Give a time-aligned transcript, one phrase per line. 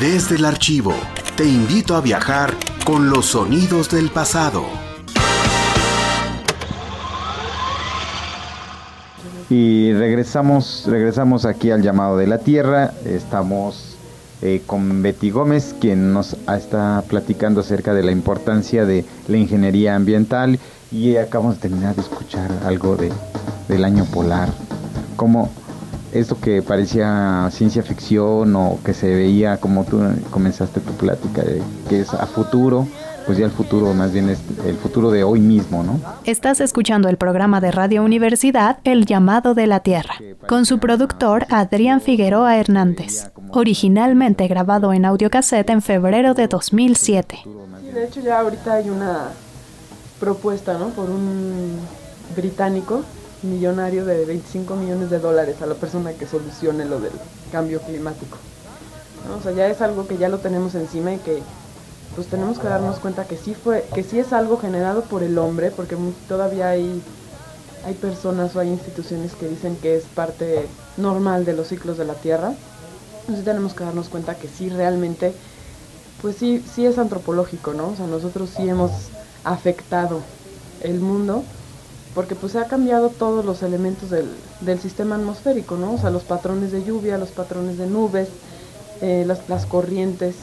[0.00, 0.94] Desde el archivo,
[1.36, 2.54] te invito a viajar
[2.84, 4.62] con los sonidos del pasado.
[9.50, 12.92] Y regresamos, regresamos aquí al llamado de la Tierra.
[13.04, 13.96] Estamos
[14.40, 19.96] eh, con Betty Gómez, quien nos está platicando acerca de la importancia de la ingeniería
[19.96, 20.60] ambiental.
[20.92, 23.10] Y acabamos de terminar de escuchar algo de,
[23.66, 24.48] del año polar.
[25.16, 25.50] Como
[26.12, 31.42] esto que parecía ciencia ficción o que se veía como tú comenzaste tu plática,
[31.88, 32.86] que es a futuro,
[33.26, 36.00] pues ya el futuro más bien es el futuro de hoy mismo, ¿no?
[36.24, 40.14] Estás escuchando el programa de Radio Universidad El llamado de la Tierra,
[40.46, 47.40] con su productor Adrián Figueroa Hernández, originalmente grabado en audiocassette en febrero de 2007.
[47.44, 49.28] Sí, de hecho ya ahorita hay una
[50.18, 50.88] propuesta, ¿no?
[50.88, 51.76] Por un
[52.34, 53.02] británico
[53.42, 57.12] millonario de 25 millones de dólares a la persona que solucione lo del
[57.52, 58.36] cambio climático.
[59.38, 61.42] O sea, ya es algo que ya lo tenemos encima y que
[62.14, 65.38] pues tenemos que darnos cuenta que sí fue, que sí es algo generado por el
[65.38, 65.96] hombre, porque
[66.26, 67.00] todavía hay,
[67.84, 72.04] hay personas o hay instituciones que dicen que es parte normal de los ciclos de
[72.04, 72.54] la Tierra.
[73.20, 75.32] Entonces tenemos que darnos cuenta que sí realmente,
[76.22, 77.90] pues sí, sí es antropológico, ¿no?
[77.90, 78.90] O sea, nosotros sí hemos
[79.44, 80.20] afectado
[80.80, 81.44] el mundo
[82.18, 84.28] porque pues se ha cambiado todos los elementos del,
[84.62, 85.92] del, sistema atmosférico, ¿no?
[85.92, 88.28] O sea, los patrones de lluvia, los patrones de nubes,
[89.00, 90.34] eh, las, las, corrientes.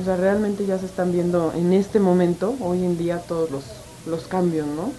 [0.00, 3.62] O sea, realmente ya se están viendo en este momento, hoy en día, todos los,
[4.06, 4.90] los cambios, ¿no?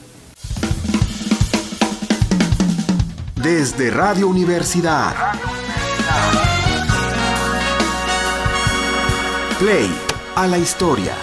[3.43, 5.13] Desde Radio Universidad.
[9.59, 9.93] Play
[10.37, 11.13] a la historia.